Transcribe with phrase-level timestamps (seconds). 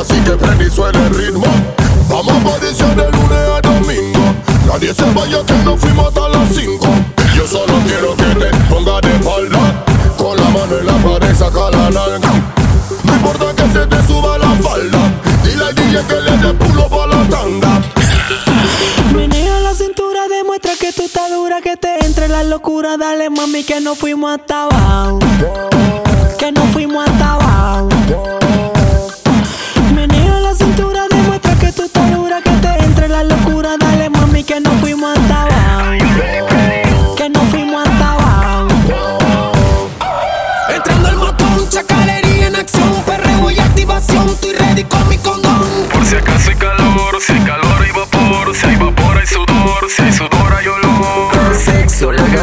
[0.00, 1.46] así que prende y suena el ritmo.
[2.08, 4.20] Vamos a posición de lunes a domingo.
[4.66, 6.86] Nadie se vaya que no fuimos hasta las 5.
[7.34, 9.84] Yo solo quiero que te ponga de espalda.
[10.16, 12.30] Con la mano en la pared, saca la nalga.
[13.04, 14.98] No importa que se te suba la falda.
[15.44, 17.82] Dile al DJ que le dé pulo pa' la tanga.
[19.14, 22.96] Menea la cintura, demuestra que tú estás dura, que te entre la locura.
[22.96, 25.18] Dale, mami, que no fuimos hasta abajo.
[26.38, 27.97] Que no fuimos hasta abajo.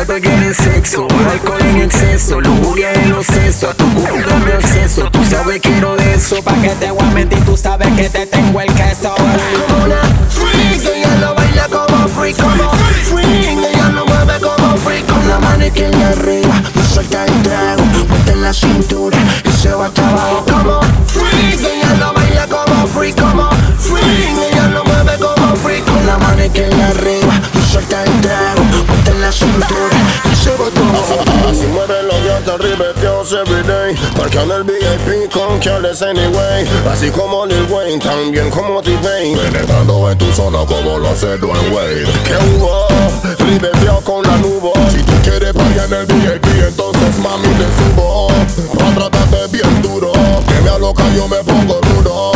[0.07, 5.09] Gata quiere sexo, alcohol en exceso, lujuria en los sesos, a tu culo dame acceso,
[5.09, 8.27] tú sabes quiero de eso, pa' que te voy a mentir, tú sabes que te
[8.27, 9.15] tengo el queso.
[33.25, 36.65] Ribeteos everyday Marcan el VIP con careless anyway.
[36.91, 39.37] Así como Lil Wayne, también como T-Pain.
[39.37, 42.05] Penetrando en tu zona como lo hace Dwayne Wade.
[42.23, 42.87] Que hubo,
[43.39, 44.73] ribeteo con la nubo.
[44.89, 48.27] Si tú quieres pagar en el VIP entonces mami te subo.
[48.77, 50.11] Pa' tratarte bien duro.
[50.47, 52.31] Que me aloca yo me pongo duro.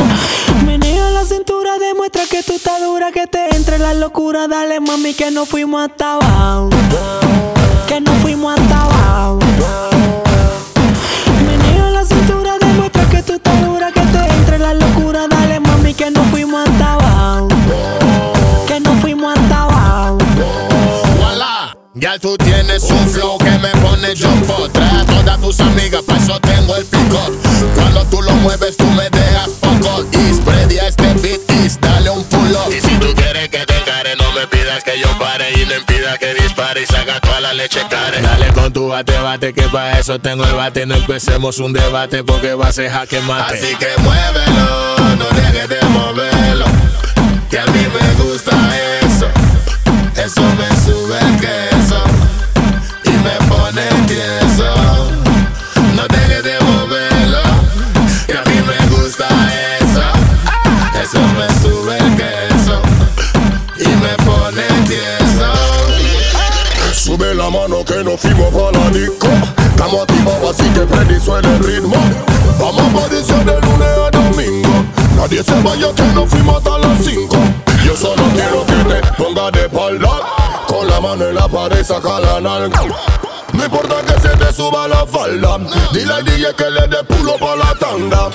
[0.66, 4.48] Menea la cintura, demuestra que tú estás dura, que te entre la locura.
[4.48, 6.70] Dale, mami, que no fuimos hasta abajo.
[21.99, 24.14] Ya tú tienes un flow que me pone
[24.48, 27.20] por Trae a todas tus amigas, pa' eso tengo el pico
[27.76, 32.09] Cuando tú lo mueves tú me dejas foco Y spread a este beat y dale
[32.09, 35.52] un pulo Y si tú quieres que te encare no me pidas que yo pare
[35.54, 38.21] Y no impida que dispare y saca toda la leche care.
[38.21, 40.86] Dale con tu bate bate que pa' eso tengo el bate.
[40.86, 43.55] No empecemos un debate porque va a ser jaque mate.
[43.55, 44.48] Así que muévelo,
[67.20, 69.28] Sube la mano que nos fuimos para la disco.
[69.58, 71.96] Estamos activados así que prende y suena el ritmo.
[72.58, 74.70] Vamos a posición de lunes a domingo.
[75.18, 77.38] Nadie se vaya que nos fuimos hasta las 5.
[77.84, 80.10] Yo solo quiero que te ponga de espalda.
[80.66, 82.84] Con la mano en la pared saca la nalga.
[83.52, 85.58] No importa que se te suba la falda.
[85.92, 88.30] Dile al DJ que le dé pulo pa' la tanga.